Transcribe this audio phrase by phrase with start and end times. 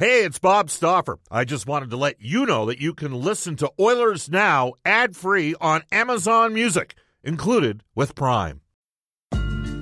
[0.00, 1.18] Hey, it's Bob Stauffer.
[1.30, 5.14] I just wanted to let you know that you can listen to Oilers Now ad
[5.14, 8.62] free on Amazon Music, included with Prime.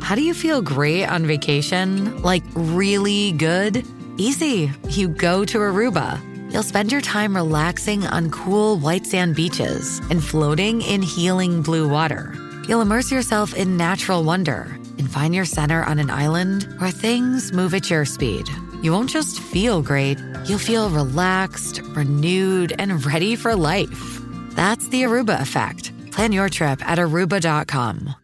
[0.03, 2.21] How do you feel great on vacation?
[2.21, 3.87] Like really good?
[4.17, 4.73] Easy.
[4.89, 6.21] You go to Aruba.
[6.53, 11.89] You'll spend your time relaxing on cool white sand beaches and floating in healing blue
[11.89, 12.35] water.
[12.67, 14.63] You'll immerse yourself in natural wonder
[14.99, 18.49] and find your center on an island where things move at your speed
[18.83, 24.21] you won't just feel great, you'll feel relaxed, renewed, and ready for life.
[24.51, 25.93] That's the Aruba effect.
[26.13, 28.15] Plan your trip at aruba.com.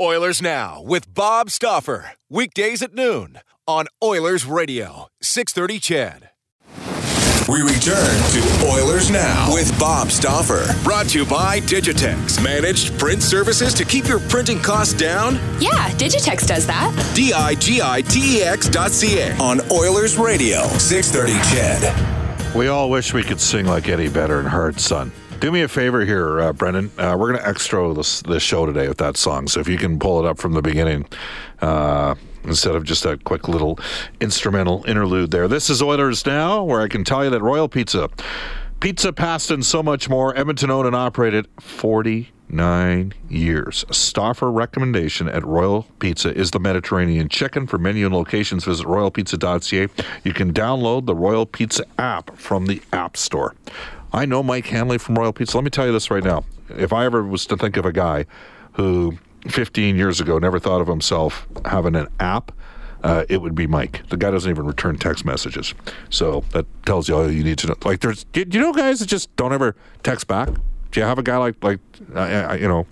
[0.00, 2.12] Oilers Now with Bob Stauffer.
[2.30, 6.30] Weekdays at noon on Oilers Radio, 630 CHED.
[7.50, 10.72] We return to Oilers Now with Bob Stauffer.
[10.84, 12.40] Brought to you by Digitex.
[12.44, 15.34] Managed print services to keep your printing costs down?
[15.58, 16.94] Yeah, Digitex does that.
[17.12, 22.54] D I G I T E X dot C A on Oilers Radio, 630 CHED.
[22.54, 25.10] We all wish we could sing like Eddie Vedder and Hard Sun.
[25.40, 26.90] Do me a favor here, uh, Brendan.
[26.98, 29.48] Uh, we're going to extra this, this show today with that song.
[29.48, 31.06] So if you can pull it up from the beginning,
[31.62, 33.78] uh, instead of just a quick little
[34.20, 35.48] instrumental interlude there.
[35.48, 38.10] This is Oilers Now, where I can tell you that Royal Pizza,
[38.80, 43.86] pizza, pasta, and so much more, Edmonton owned and operated 49 years.
[43.88, 47.66] A Stauffer recommendation at Royal Pizza is the Mediterranean chicken.
[47.66, 50.04] For menu and locations, visit royalpizza.ca.
[50.22, 53.54] You can download the Royal Pizza app from the App Store.
[54.12, 55.56] I know Mike Hanley from Royal Pizza.
[55.56, 56.44] Let me tell you this right now.
[56.68, 58.26] If I ever was to think of a guy
[58.72, 62.52] who 15 years ago never thought of himself having an app,
[63.02, 64.06] uh, it would be Mike.
[64.08, 65.74] The guy doesn't even return text messages.
[66.10, 67.74] So that tells you all you need to know.
[67.84, 70.48] Like, there's, do you know guys that just don't ever text back?
[70.90, 71.80] Do you have a guy like, like,
[72.14, 72.86] uh, you know,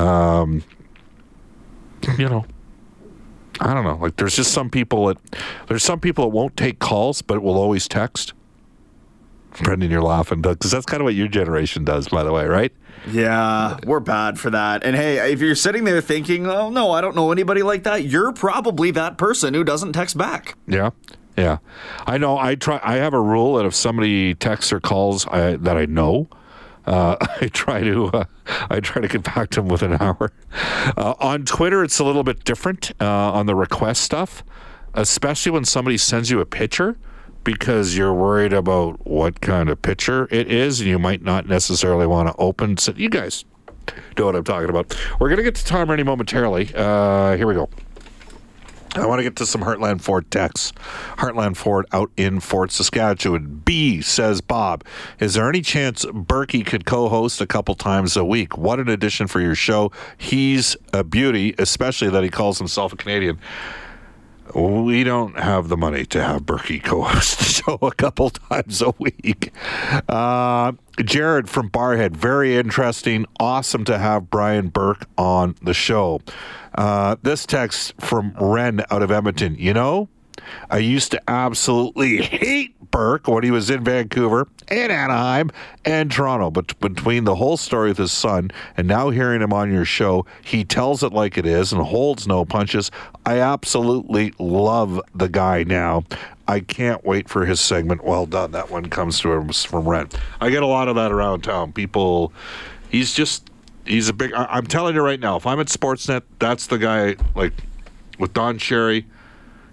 [0.00, 0.62] um,
[2.18, 2.44] you know,
[3.60, 3.96] I don't know.
[3.96, 5.18] Like, there's just some people that,
[5.68, 8.34] there's some people that won't take calls, but will always text.
[9.62, 12.72] Brendan, you're laughing because that's kind of what your generation does, by the way, right?
[13.10, 14.82] Yeah, we're bad for that.
[14.82, 18.04] And hey, if you're sitting there thinking, "Oh no, I don't know anybody like that,"
[18.04, 20.56] you're probably that person who doesn't text back.
[20.66, 20.90] Yeah.
[21.36, 21.58] Yeah,
[22.06, 22.38] I know.
[22.38, 22.78] I try.
[22.82, 26.28] I have a rule that if somebody texts or calls I, that I know,
[26.86, 28.24] uh, I try to uh,
[28.70, 30.30] I try to get back to them within an hour.
[30.96, 34.44] Uh, on Twitter, it's a little bit different uh, on the request stuff,
[34.94, 36.96] especially when somebody sends you a picture
[37.44, 42.06] because you're worried about what kind of picture it is, and you might not necessarily
[42.06, 42.76] want to open.
[42.78, 43.44] So you guys
[44.18, 44.96] know what I'm talking about.
[45.20, 46.70] We're going to get to Tom Renney momentarily.
[46.74, 47.68] Uh, here we go.
[48.96, 50.72] I want to get to some Heartland Ford texts.
[51.18, 53.62] Heartland Ford out in Fort Saskatchewan.
[53.64, 54.84] B says, Bob,
[55.18, 58.56] is there any chance Berkey could co host a couple times a week?
[58.56, 59.90] What an addition for your show.
[60.16, 63.40] He's a beauty, especially that he calls himself a Canadian
[64.54, 68.92] we don't have the money to have Berkey co-host the show a couple times a
[68.98, 69.52] week.
[70.08, 70.72] Uh,
[71.02, 73.26] Jared from Barrhead, very interesting.
[73.40, 76.20] Awesome to have Brian Burke on the show.
[76.74, 79.56] Uh, this text from Ren out of Edmonton.
[79.58, 80.08] You know,
[80.70, 85.50] I used to absolutely hate Burke when he was in Vancouver and Anaheim
[85.84, 86.52] and Toronto.
[86.52, 90.26] But between the whole story with his son and now hearing him on your show,
[90.44, 92.92] he tells it like it is and holds no punches.
[93.26, 96.04] I absolutely love the guy now.
[96.46, 98.04] I can't wait for his segment.
[98.04, 98.52] Well done.
[98.52, 100.14] That one comes to us from Rent.
[100.40, 101.72] I get a lot of that around town.
[101.72, 102.32] People,
[102.90, 103.50] he's just,
[103.84, 106.78] he's a big, I, am telling you right now, if I'm at Sportsnet, that's the
[106.78, 107.54] guy, like
[108.20, 109.04] with Don Cherry,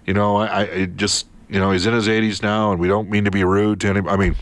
[0.07, 3.09] you know, I, I just, you know, he's in his 80s now, and we don't
[3.09, 4.13] mean to be rude to anybody.
[4.13, 4.35] I mean,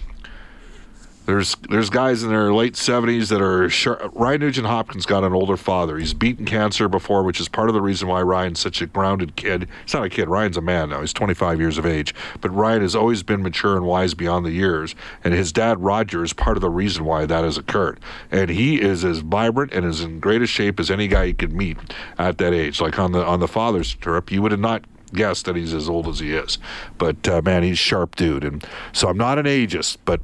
[1.25, 5.33] there's there's guys in their late 70s that are sure, Ryan Nugent Hopkins got an
[5.33, 5.97] older father.
[5.97, 9.35] He's beaten cancer before, which is part of the reason why Ryan's such a grounded
[9.35, 9.67] kid.
[9.83, 10.27] He's not a kid.
[10.27, 11.01] Ryan's a man now.
[11.01, 14.51] He's 25 years of age, but Ryan has always been mature and wise beyond the
[14.51, 14.93] years.
[15.23, 17.99] And his dad Roger is part of the reason why that has occurred.
[18.29, 21.53] And he is as vibrant and as in greatest shape as any guy you could
[21.53, 21.77] meet
[22.19, 22.79] at that age.
[22.81, 24.83] Like on the on the father's trip, you would have not
[25.13, 26.57] guess that he's as old as he is.
[26.97, 30.21] But uh, man, he's sharp dude, and so I'm not an ageist, but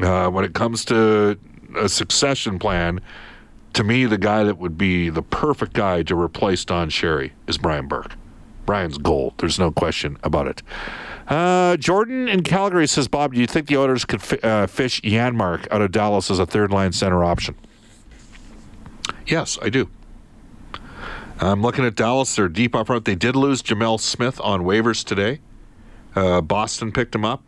[0.00, 1.38] uh, when it comes to
[1.76, 3.00] a succession plan,
[3.74, 7.58] to me, the guy that would be the perfect guy to replace Don Cherry is
[7.58, 8.14] Brian Burke.
[8.64, 9.34] Brian's goal.
[9.38, 10.62] There's no question about it.
[11.28, 15.00] Uh, Jordan in Calgary says, Bob, do you think the Oilers could fi- uh, fish
[15.02, 17.54] Janmark out of Dallas as a third line center option?
[19.26, 19.88] Yes, I do.
[21.38, 22.34] I'm looking at Dallas.
[22.34, 23.04] They're deep up front.
[23.04, 25.40] They did lose Gemel Smith on waivers today.
[26.14, 27.42] Uh, Boston picked him up.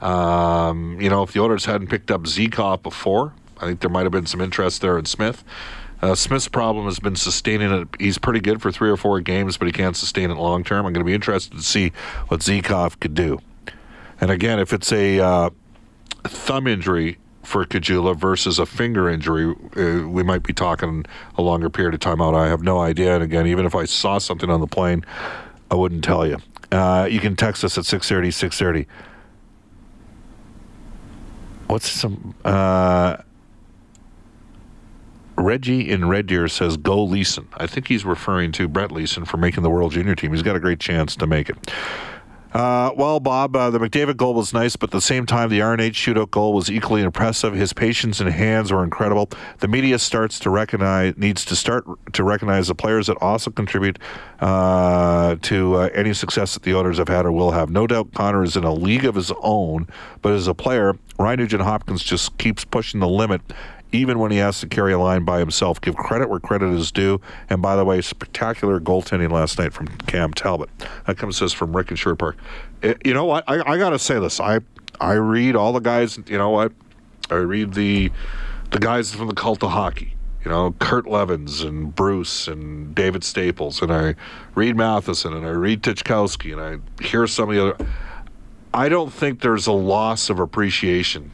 [0.00, 4.02] Um, you know, if the Oilers hadn't picked up Zykov before, I think there might
[4.02, 5.44] have been some interest there in Smith.
[6.02, 7.88] Uh, Smith's problem has been sustaining it.
[8.00, 10.84] He's pretty good for three or four games, but he can't sustain it long term.
[10.84, 11.92] I'm going to be interested to see
[12.28, 13.40] what Zykov could do.
[14.20, 15.50] And again, if it's a uh,
[16.24, 21.04] thumb injury for Caggiula versus a finger injury, uh, we might be talking
[21.36, 22.34] a longer period of time out.
[22.34, 23.14] I have no idea.
[23.14, 25.04] And again, even if I saw something on the plane,
[25.70, 26.38] I wouldn't tell you.
[26.72, 28.88] Uh, you can text us at 630, 630.
[31.68, 32.34] What's some...
[32.44, 33.18] Uh,
[35.36, 39.36] Reggie in Red Deer says, "Go Leason." I think he's referring to Brett Leason for
[39.36, 40.32] making the World Junior team.
[40.32, 41.56] He's got a great chance to make it.
[42.54, 45.58] Uh, well, Bob, uh, the McDavid goal was nice, but at the same time, the
[45.58, 47.52] RNH shootout goal was equally impressive.
[47.52, 49.28] His patience and hands were incredible.
[49.58, 53.98] The media starts to recognize needs to start to recognize the players that also contribute
[54.38, 57.70] uh, to uh, any success that the Oilers have had or will have.
[57.70, 59.88] No doubt, Connor is in a league of his own,
[60.22, 63.40] but as a player, Ryan Nugent Hopkins just keeps pushing the limit
[63.94, 65.80] even when he has to carry a line by himself.
[65.80, 67.20] Give credit where credit is due.
[67.48, 70.68] And by the way, spectacular goaltending last night from Cam Talbot.
[71.06, 72.36] That comes to us from Rick and Sherwood Park.
[72.82, 73.44] It, you know what?
[73.46, 74.40] I, I got to say this.
[74.40, 74.60] I
[75.00, 76.18] I read all the guys.
[76.26, 76.72] You know what?
[77.30, 78.10] I read the
[78.70, 80.16] the guys from the cult of hockey.
[80.44, 84.14] You know, Kurt Leavins and Bruce and David Staples, and I
[84.54, 87.86] read Matheson and I read Tychkowski, and I hear some of the other.
[88.74, 91.32] I don't think there's a loss of appreciation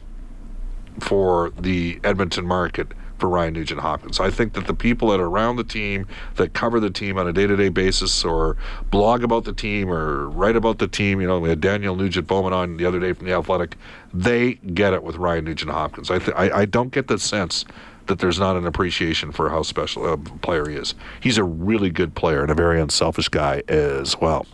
[0.99, 4.19] for the Edmonton market for Ryan Nugent Hopkins.
[4.19, 7.27] I think that the people that are around the team, that cover the team on
[7.27, 8.57] a day to day basis, or
[8.89, 12.25] blog about the team, or write about the team, you know, we had Daniel Nugent
[12.25, 13.77] Bowman on the other day from The Athletic,
[14.11, 16.09] they get it with Ryan Nugent Hopkins.
[16.09, 17.63] I, th- I, I don't get the sense
[18.07, 20.95] that there's not an appreciation for how special a player he is.
[21.19, 24.47] He's a really good player and a very unselfish guy as well.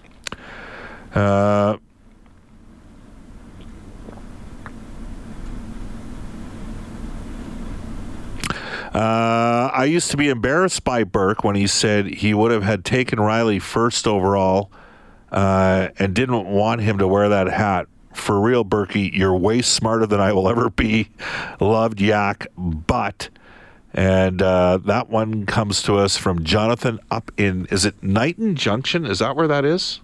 [1.15, 1.77] Uh,
[8.93, 12.85] Uh, I used to be embarrassed by Burke when he said he would have had
[12.85, 14.71] taken Riley first overall
[15.31, 17.87] uh, and didn't want him to wear that hat.
[18.13, 21.09] For real, Berkey, you're way smarter than I will ever be.
[21.59, 23.29] Loved Yak, but.
[23.93, 29.05] And uh, that one comes to us from Jonathan up in, is it Niton Junction?
[29.05, 30.01] Is that where that is?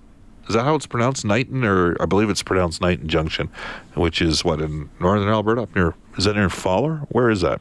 [0.48, 3.50] Is that how it's pronounced, Niton, or I believe it's pronounced Niton Junction,
[3.96, 6.98] which is what in northern Alberta, up near is that near Fowler?
[7.10, 7.60] Where is that?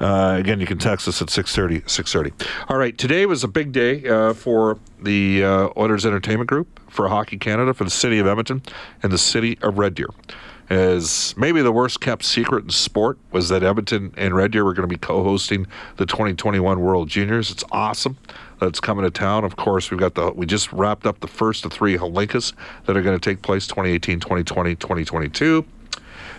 [0.00, 2.52] Uh, again, you can text us at 630, 630.
[2.68, 7.08] All right, today was a big day uh, for the uh, Oilers Entertainment Group, for
[7.08, 8.62] Hockey Canada, for the city of Edmonton,
[9.02, 10.08] and the city of Red Deer.
[10.70, 14.72] As maybe the worst kept secret in sport was that Edmonton and Red Deer were
[14.72, 15.66] going to be co hosting
[15.96, 17.50] the 2021 World Juniors.
[17.50, 18.16] It's awesome
[18.64, 19.44] that's coming to town.
[19.44, 22.52] Of course, we've got the we just wrapped up the first of three Hlinkas
[22.86, 25.64] that are going to take place 2018, 2020, 2022.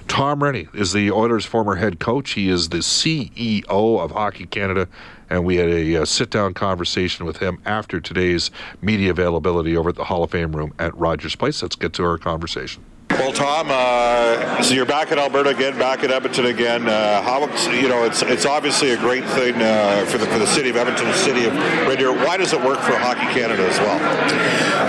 [0.07, 2.33] Tom Renney is the Oilers' former head coach.
[2.33, 4.88] He is the CEO of Hockey Canada,
[5.30, 8.51] and we had a, a uh, sit-down conversation with him after today's
[8.81, 11.62] media availability over at the Hall of Fame room at Rogers Place.
[11.62, 12.83] Let's get to our conversation.
[13.18, 16.88] Well, Tom, uh, so you're back in Alberta again, back in Edmonton again.
[16.88, 17.40] Uh, how
[17.72, 20.76] you know it's it's obviously a great thing uh, for the for the city of
[20.76, 21.54] Edmonton, the city of
[21.88, 22.12] Red Deer.
[22.12, 23.98] Why does it work for Hockey Canada as well?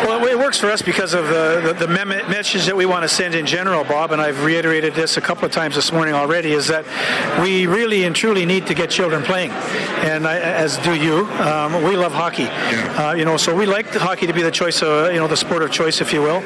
[0.07, 0.16] Well,
[0.47, 3.45] works for us because of the, the, the message that we want to send in
[3.45, 4.13] general, Bob.
[4.13, 6.85] And I've reiterated this a couple of times this morning already: is that
[7.43, 11.27] we really and truly need to get children playing, and I, as do you.
[11.41, 13.09] Um, we love hockey, yeah.
[13.09, 15.37] Uh, you know, so we like hockey to be the choice of you know the
[15.37, 16.37] sport of choice, if you will.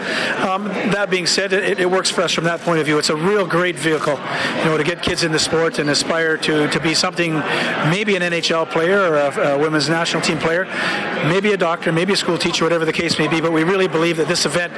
[0.49, 0.65] Um,
[0.95, 2.97] that being said it, it, works for us from that point of view.
[2.97, 4.19] It's a real great vehicle,
[4.61, 7.35] you know, to get kids in the sport and aspire to, to be something,
[7.91, 10.65] maybe an NHL player or a, a women's national team player,
[11.29, 13.43] maybe a doctor, maybe a school teacher, whatever the case may be.
[13.43, 14.73] But we really believe that this event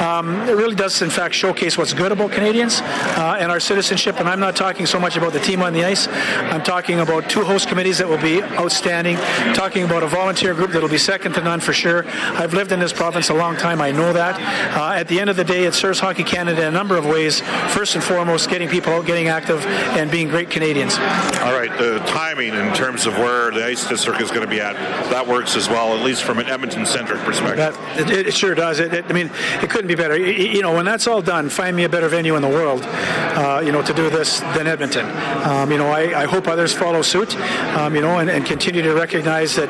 [0.00, 4.18] um, it really does, in fact, showcase what's good about Canadians uh, and our citizenship.
[4.18, 6.08] And I'm not talking so much about the team on the ice.
[6.08, 9.16] I'm talking about two host committees that will be outstanding.
[9.54, 12.06] Talking about a volunteer group that will be second to none for sure.
[12.06, 13.80] I've lived in this province a long time.
[13.80, 14.40] I know that.
[14.76, 17.06] Uh, at the end of the day, it serves Hockey Canada in a number of
[17.06, 17.40] ways.
[17.68, 20.94] First and foremost, getting people out, getting active, and being great Canadians.
[20.94, 24.60] All right, the timing in terms of where the ice district is going to be
[24.60, 24.74] at,
[25.10, 27.76] that works as well, at least from an Edmonton-centric perspective.
[27.76, 28.80] That, it, it, sure does.
[28.80, 29.30] It, I mean,
[29.62, 30.16] it couldn't be better.
[30.16, 33.62] You know, when that's all done, find me a better venue in the world, uh,
[33.64, 35.06] you know, to do this than Edmonton.
[35.46, 37.36] Um, you know, I, I, hope others follow suit,
[37.76, 39.68] um, you know, and, and, continue to recognize that,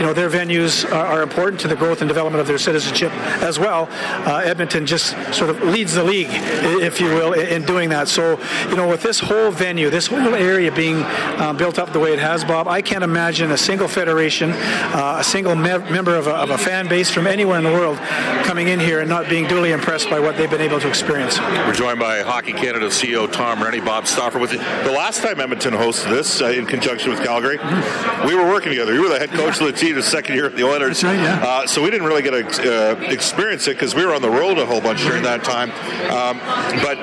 [0.00, 3.12] you know, their venues are, are, important to the growth and development of their citizenship
[3.42, 3.88] as well.
[4.26, 8.08] Uh, Edmonton just sort of leads the league if you will, in doing that.
[8.08, 12.00] So, you know, with this whole venue, this whole area being uh, built up the
[12.00, 16.16] way it has, Bob, I can't imagine a single federation, uh, a single me- member
[16.16, 17.98] of a, of a, fan base from anywhere in the world
[18.44, 21.38] coming in here and not being duly impressed by what they've been able to experience.
[21.38, 24.38] We're joined by Hockey Canada CEO Tom Renney, Bob Stauffer.
[24.38, 24.58] With you.
[24.58, 28.26] The last time Edmonton hosted this uh, in conjunction with Calgary, mm-hmm.
[28.26, 28.94] we were working together.
[28.94, 29.66] You were the head coach yeah.
[29.66, 31.00] of the team the second year at the Oilers.
[31.00, 31.44] That's right, yeah.
[31.44, 34.30] Uh, so we didn't really get to uh, experience it because we were on the
[34.30, 35.70] road a whole bunch during that time.
[36.10, 36.38] Um,
[36.82, 36.98] but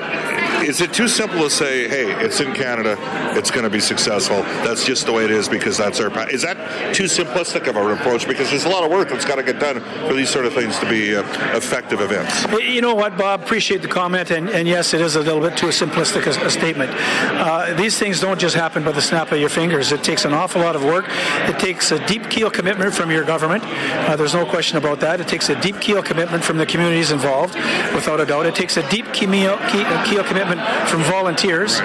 [0.67, 2.97] is it too simple to say, hey, it's in Canada,
[3.37, 4.41] it's going to be successful?
[4.63, 6.09] That's just the way it is because that's our.
[6.29, 8.27] Is that too simplistic of an approach?
[8.27, 10.53] Because there's a lot of work that's got to get done for these sort of
[10.53, 11.23] things to be uh,
[11.55, 12.45] effective events.
[12.61, 13.41] You know what, Bob?
[13.41, 16.49] Appreciate the comment, and, and yes, it is a little bit too simplistic a, a
[16.49, 16.91] statement.
[16.91, 19.91] Uh, these things don't just happen by the snap of your fingers.
[19.91, 21.05] It takes an awful lot of work.
[21.47, 23.63] It takes a deep keel commitment from your government.
[23.63, 25.21] Uh, there's no question about that.
[25.21, 27.55] It takes a deep keel commitment from the communities involved,
[27.93, 28.45] without a doubt.
[28.45, 29.57] It takes a deep keel,
[30.05, 31.77] keel commitment from volunteers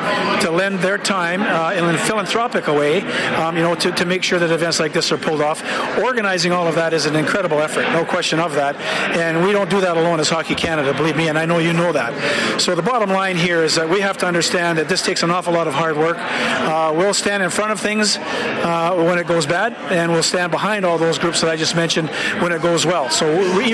[0.43, 3.03] to lend their time uh, in a philanthropic way,
[3.35, 5.63] um, you know, to, to make sure that events like this are pulled off.
[5.99, 8.77] Organizing all of that is an incredible effort, no question of that.
[9.17, 11.73] And we don't do that alone as Hockey Canada, believe me, and I know you
[11.73, 12.61] know that.
[12.61, 15.31] So the bottom line here is that we have to understand that this takes an
[15.31, 16.17] awful lot of hard work.
[16.19, 20.51] Uh, we'll stand in front of things uh, when it goes bad, and we'll stand
[20.51, 22.09] behind all those groups that I just mentioned
[22.41, 23.11] when it goes well.
[23.11, 23.27] So,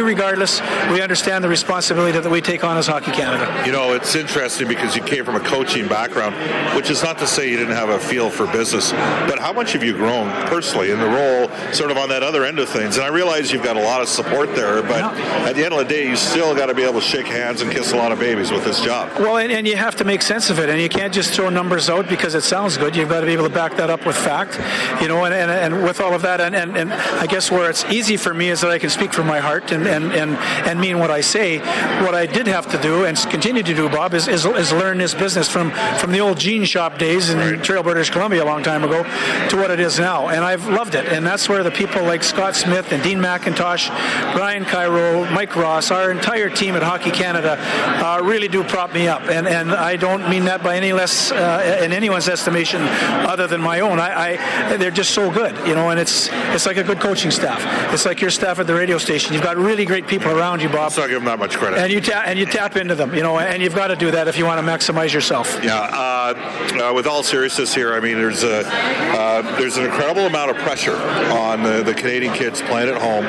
[0.03, 3.63] regardless, we understand the responsibility that we take on as Hockey Canada.
[3.67, 6.35] You know, it's interesting because because you came from a coaching background,
[6.75, 9.73] which is not to say you didn't have a feel for business, but how much
[9.73, 12.97] have you grown personally in the role, sort of on that other end of things?
[12.97, 15.49] And I realize you've got a lot of support there, but yeah.
[15.49, 17.61] at the end of the day, you still got to be able to shake hands
[17.61, 19.11] and kiss a lot of babies with this job.
[19.19, 21.51] Well, and, and you have to make sense of it, and you can't just throw
[21.51, 22.97] numbers out because it sounds good.
[22.97, 24.59] You've got to be able to back that up with fact,
[25.03, 27.69] you know, and, and, and with all of that, and, and, and I guess where
[27.69, 30.37] it's easy for me is that I can speak from my heart and, and, and,
[30.67, 31.59] and mean what I say.
[32.05, 34.99] What I did have to do and continue to do, Bob, is, is, is learn
[34.99, 37.63] this business from, from the old jean shop days in right.
[37.63, 39.03] Trail, British Columbia a long time ago
[39.49, 40.29] to what it is now.
[40.29, 41.07] And I've loved it.
[41.07, 43.89] And that's where the people like Scott Smith and Dean McIntosh,
[44.35, 49.09] Brian Cairo, Mike Ross, our entire team at Hockey Canada uh, really do prop me
[49.09, 49.23] up.
[49.23, 53.61] And, and I don't mean that by any less, uh, in anyone's estimation, other than
[53.61, 53.99] my own.
[53.99, 57.31] I, I, they're just so good, you know, and it's it's like a good coaching
[57.31, 57.61] staff.
[57.93, 59.35] It's like your staff at the radio station.
[59.35, 60.85] You've got really great people around you, Bob.
[60.85, 61.79] Let's not give them that much credit.
[61.79, 64.11] And you, ta- and you tap into them, you know, and you've got to do
[64.11, 65.59] that if you want to maximize yourself.
[65.63, 65.77] Yeah.
[65.77, 70.51] Uh, uh, with all seriousness here, I mean, there's a uh, there's an incredible amount
[70.51, 73.25] of pressure on the, the Canadian kids playing at home.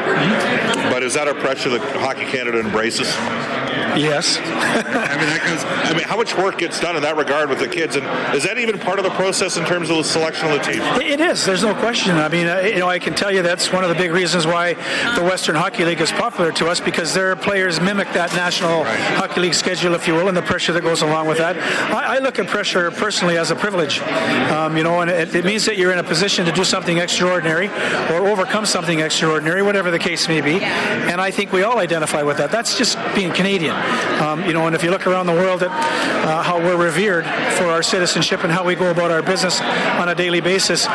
[0.91, 3.07] But is that a pressure that Hockey Canada embraces?
[3.97, 4.37] Yes.
[4.41, 7.67] I mean, goes, I mean, how much work gets done in that regard with the
[7.67, 10.53] kids, and is that even part of the process in terms of the selection of
[10.53, 10.81] the team?
[11.01, 11.45] It is.
[11.45, 12.17] There's no question.
[12.17, 14.47] I mean, uh, you know, I can tell you that's one of the big reasons
[14.47, 14.73] why
[15.15, 18.99] the Western Hockey League is popular to us because their players mimic that National right.
[19.15, 21.57] Hockey League schedule, if you will, and the pressure that goes along with that.
[21.91, 25.45] I, I look at pressure personally as a privilege, um, you know, and it, it,
[25.45, 27.67] means that you're in a position to do something extraordinary
[28.09, 30.59] or overcome something extraordinary, whatever the case may be.
[30.61, 32.51] And I think we all identify with that.
[32.51, 34.67] That's just being Canadian, um, you know.
[34.67, 37.25] And if you look around the world at uh, how we're revered
[37.57, 40.87] for our citizenship and how we go about our business on a daily basis,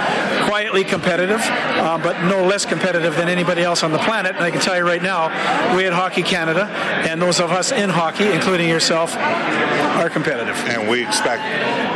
[0.47, 4.35] quietly competitive, uh, but no less competitive than anybody else on the planet.
[4.37, 5.29] And I can tell you right now,
[5.77, 6.67] we at Hockey Canada
[7.09, 10.57] and those of us in hockey, including yourself, are competitive.
[10.69, 11.43] And we expect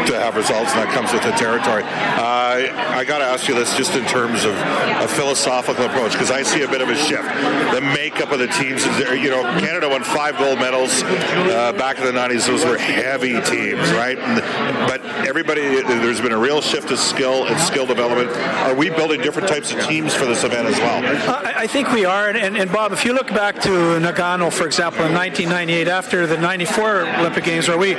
[0.08, 1.82] to have results, and that comes with the territory.
[1.84, 6.30] Uh, I got to ask you this just in terms of a philosophical approach, because
[6.30, 7.28] I see a bit of a shift.
[7.74, 12.04] The makeup of the teams, you know, Canada won five gold medals uh, back in
[12.04, 12.46] the 90s.
[12.46, 14.18] Those were heavy teams, right?
[14.18, 14.40] And,
[14.88, 18.30] but everybody, there's been a real shift to skill and skill development.
[18.40, 21.34] Are we building different types of teams for this event as well?
[21.34, 22.28] I, I think we are.
[22.28, 26.36] And, and, Bob, if you look back to Nagano, for example, in 1998, after the
[26.36, 27.94] 94 Olympic Games, where we,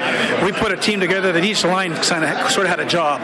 [0.46, 3.22] we put a team together that each line kind of sort of had a job.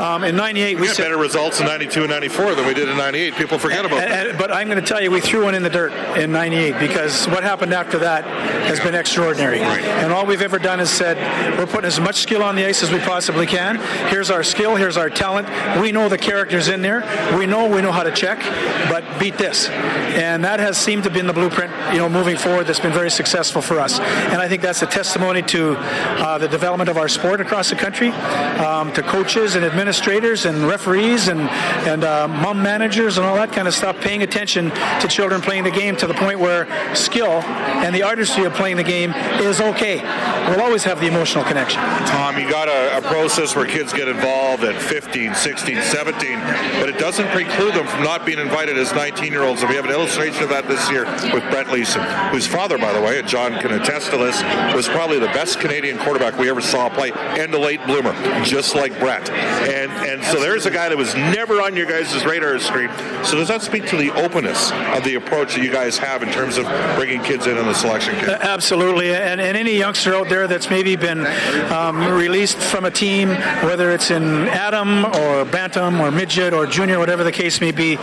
[0.00, 2.88] Um, in '98, we, we had better results in '92 and '94 than we did
[2.88, 3.34] in '98.
[3.34, 4.38] People forget about and, that.
[4.38, 7.26] but I'm going to tell you, we threw one in the dirt in '98 because
[7.28, 8.24] what happened after that
[8.66, 9.60] has been extraordinary.
[9.60, 9.84] Right.
[9.84, 11.16] And all we've ever done is said
[11.58, 13.76] we're putting as much skill on the ice as we possibly can.
[14.08, 14.76] Here's our skill.
[14.76, 15.48] Here's our talent.
[15.80, 17.02] We know the characters in there.
[17.38, 18.40] We know we know how to check,
[18.88, 19.68] but beat this.
[19.68, 22.66] And that has seemed to be in the blueprint, you know, moving forward.
[22.66, 24.00] That's been very successful for us.
[24.00, 27.76] And I think that's a testimony to uh, the development of our sport across the
[27.76, 28.08] country,
[28.58, 31.42] um, to coaches and administrators and referees and
[31.86, 34.70] and uh, mom managers and all that kind of stuff, paying attention
[35.00, 37.40] to children playing the game to the point where skill
[37.84, 40.00] and the artistry of playing the game is okay.
[40.48, 41.80] we'll always have the emotional connection.
[42.06, 46.31] Tom, you got a, a process where kids get involved at 15, 16, 17,
[46.80, 49.62] but it doesn't preclude them from not being invited as 19 year olds.
[49.62, 52.92] And we have an illustration of that this year with Brett Leason, whose father, by
[52.92, 54.42] the way, and John can attest to this,
[54.74, 58.12] was probably the best Canadian quarterback we ever saw play and a late bloomer,
[58.44, 59.30] just like Brett.
[59.30, 62.90] And and so there's a guy that was never on your guys' radar screen.
[63.24, 66.30] So does that speak to the openness of the approach that you guys have in
[66.30, 68.28] terms of bringing kids in on the selection kit?
[68.28, 71.26] Absolutely, and, and any youngster out there that's maybe been
[71.72, 73.28] um, released from a team,
[73.64, 77.96] whether it's in Atom or Bantam or Midget or Junior, whatever the case may be,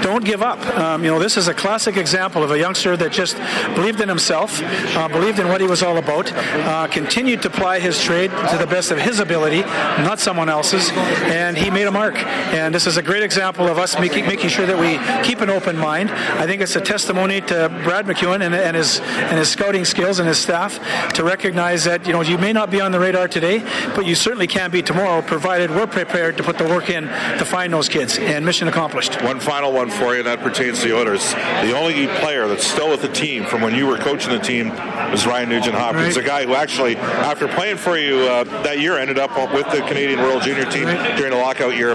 [0.00, 0.64] don't give up.
[0.78, 3.36] Um, you know, this is a classic example of a youngster that just
[3.74, 7.80] believed in himself, uh, believed in what he was all about, uh, continued to ply
[7.80, 10.88] his trade to the best of his ability, not someone else's,
[11.24, 12.14] and he made a mark.
[12.54, 15.50] And this is a great example of us making, making sure that we keep an
[15.50, 16.12] open mind.
[16.12, 20.20] I think it's a testimony to Brad McEwen and, and his and his scouting skills
[20.20, 20.78] and his staff
[21.14, 23.58] to recognize that you know you may not be on the radar today,
[23.96, 27.04] but you certainly can be tomorrow, provided we're prepared to put the work in
[27.38, 28.18] to find those kids.
[28.18, 29.22] And mission accomplished.
[29.22, 31.32] One final one for you, and that pertains to the Oilers.
[31.62, 34.70] The only player that's still with the team from when you were coaching the team
[35.12, 36.24] was Ryan Nugent Hopkins, Right.
[36.24, 39.82] a guy who actually, after playing for you uh, that year, ended up with the
[39.86, 41.94] Canadian World Junior team during the lockout year.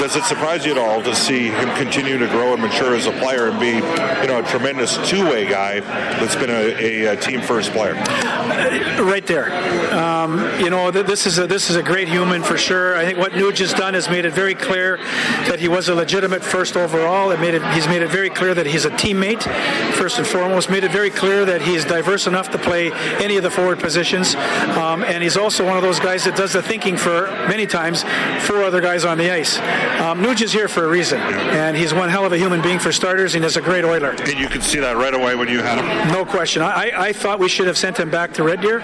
[0.00, 3.04] Does it surprise you at all to see him continue to grow and mature as
[3.06, 3.74] a player and be,
[4.22, 7.92] you know, a tremendous two-way guy that's been a, a, a team first player?
[9.02, 9.52] right there.
[9.92, 12.96] Um, you know, th- this is a, this is a great human for sure.
[12.96, 14.96] I think what Nuge has done has made it very clear
[15.48, 17.30] that he was a legitimate first overall.
[17.30, 19.42] It made it, he's made it very clear that he's a teammate
[19.94, 20.70] first and foremost.
[20.70, 22.92] Made it very clear that he's diverse enough to play
[23.22, 26.52] any of the forward positions, um, and he's also one of those guys that does
[26.52, 28.04] the thinking for many times
[28.46, 29.58] for other guys on the ice.
[30.00, 32.78] Um, Nuge is here for a reason, and he's one hell of a human being
[32.78, 34.10] for starters, and he's a great Oiler.
[34.10, 36.12] And you could see that right away when you had him.
[36.12, 36.62] No question.
[36.62, 38.80] I, I thought we should have sent him back to Red Deer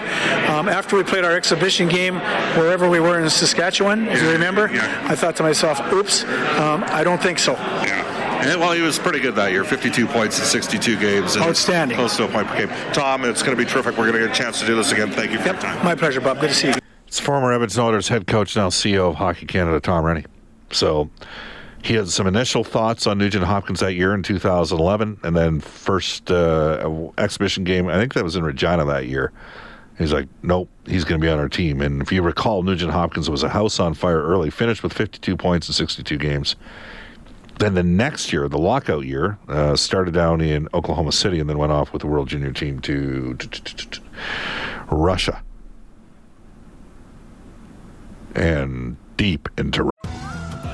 [0.49, 2.15] um, after we played our exhibition game
[2.57, 4.69] wherever we were in Saskatchewan, if you remember.
[4.73, 5.05] Yeah.
[5.07, 7.53] I thought to myself, oops, um, I don't think so.
[7.53, 8.05] Yeah.
[8.41, 11.35] And, well, he was pretty good that year 52 points in 62 games.
[11.35, 11.97] And Outstanding.
[11.97, 12.93] Close to a point per game.
[12.93, 13.97] Tom, it's going to be terrific.
[13.97, 15.11] We're going to get a chance to do this again.
[15.11, 15.83] Thank you for your time.
[15.83, 16.39] My pleasure, Bob.
[16.39, 16.73] Good to see you.
[17.05, 20.25] It's former Edmonton Oilers head coach, now CEO of Hockey Canada, Tom Renney.
[20.71, 21.09] So
[21.83, 26.29] he had some initial thoughts on Nugent Hopkins that year in 2011, and then first
[26.29, 29.31] uh, exhibition game, I think that was in Regina that year.
[29.99, 31.81] He's like, nope, he's going to be on our team.
[31.81, 35.35] And if you recall, Nugent Hopkins was a house on fire early, finished with 52
[35.35, 36.55] points in 62 games.
[37.59, 41.57] Then the next year, the lockout year, uh, started down in Oklahoma City and then
[41.57, 44.01] went off with the World Junior team to, to- to- to-
[44.89, 45.43] Russia
[48.35, 49.89] and deep into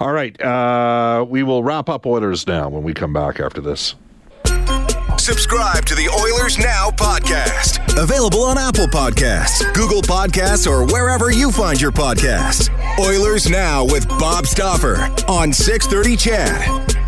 [0.00, 0.40] All right.
[0.40, 3.94] Uh, we will wrap up Oilers now when we come back after this.
[5.18, 7.78] Subscribe to the Oilers Now podcast.
[8.02, 12.68] Available on Apple Podcasts, Google Podcasts, or wherever you find your podcasts.
[12.98, 14.96] Oilers Now with Bob Stauffer
[15.28, 17.01] on 630 CHED.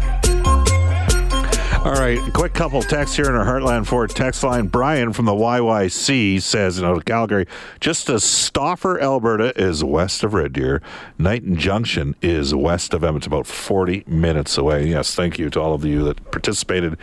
[1.84, 4.68] All right, quick couple texts here in our Heartland Ford text line.
[4.68, 7.46] Brian from the YYC says, in Calgary,
[7.78, 10.80] just as Stauffer, Alberta is west of Red Deer,
[11.18, 14.88] Niton Junction is west of Edmonton, about 40 minutes away.
[14.88, 16.96] Yes, thank you to all of you that participated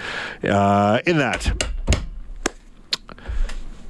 [0.44, 1.63] uh, in that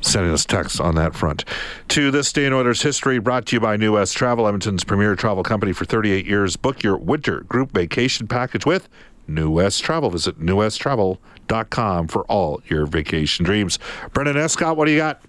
[0.02, 1.46] sending us texts on that front.
[1.90, 5.16] To this day in Oilers history, brought to you by New West Travel, Edmonton's premier
[5.16, 6.58] travel company for 38 years.
[6.58, 8.90] Book your winter group vacation package with
[9.28, 10.10] New West Travel.
[10.10, 13.80] Visit newwesttravel.com for all your vacation dreams.
[14.14, 15.22] Brendan Escott, what do you got?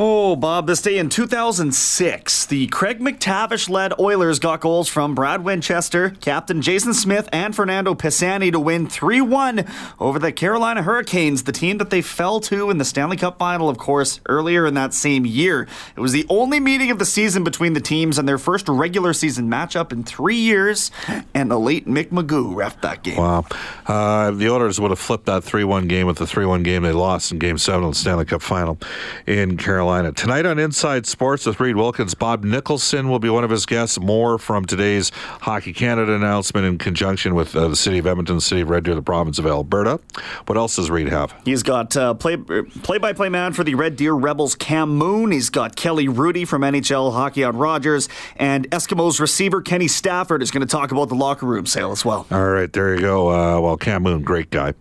[0.00, 5.42] Oh, Bob, this day in 2006, the Craig MacTavish led Oilers got goals from Brad
[5.42, 9.64] Winchester, Captain Jason Smith, and Fernando Pisani to win 3 1
[9.98, 13.68] over the Carolina Hurricanes, the team that they fell to in the Stanley Cup final,
[13.68, 15.66] of course, earlier in that same year.
[15.96, 19.12] It was the only meeting of the season between the teams and their first regular
[19.12, 20.92] season matchup in three years,
[21.34, 23.16] and the late Mick McGeough refed that game.
[23.16, 23.46] Wow.
[23.84, 26.84] Uh, the Oilers would have flipped that 3 1 game with the 3 1 game
[26.84, 28.78] they lost in Game 7 of the Stanley Cup final
[29.26, 29.87] in Carolina.
[29.88, 30.12] Carolina.
[30.12, 33.98] Tonight on Inside Sports with Reid Wilkins, Bob Nicholson will be one of his guests.
[33.98, 35.08] More from today's
[35.40, 38.84] Hockey Canada announcement in conjunction with uh, the City of Edmonton, the City of Red
[38.84, 39.98] Deer, the province of Alberta.
[40.44, 41.34] What else does Reid have?
[41.46, 45.30] He's got uh, play by play man for the Red Deer Rebels, Cam Moon.
[45.30, 48.10] He's got Kelly Hrudey from NHL Hockey on Rogers.
[48.36, 52.04] And Eskimos receiver Kenny Stafford is going to talk about the locker room sale as
[52.04, 52.26] well.
[52.30, 53.30] All right, there you go.
[53.30, 54.74] Uh, well, Cam Moon, great guy.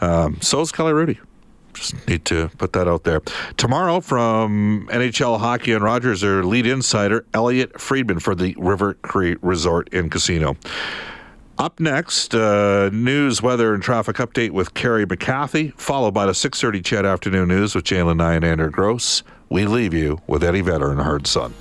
[0.00, 1.18] Um, so is Kelly Hrudey.
[1.76, 3.20] Just need to put that out there.
[3.56, 9.36] Tomorrow from NHL Hockey and Rogers, their lead insider, Elliotte Friedman for the River Cree
[9.42, 10.56] Resort and Casino.
[11.58, 16.84] Up next, uh, news, weather, and traffic update with Carrie McCarthy, followed by the 6.30
[16.84, 19.22] CHED Afternoon News with Jalen Nye and Andrew Gross.
[19.48, 21.54] We leave you with Eddie Vedder and Hard Sun.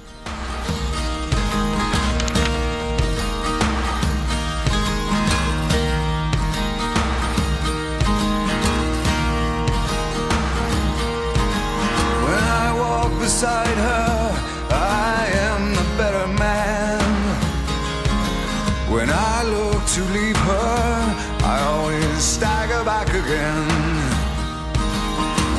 [23.25, 23.67] Again.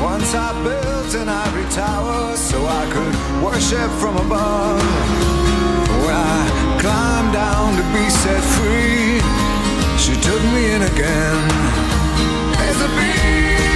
[0.01, 4.83] Once I built an ivory tower so I could worship from above.
[6.05, 9.19] When I climbed down to be set free,
[9.99, 11.43] she took me in again.
[12.59, 13.76] There's a big,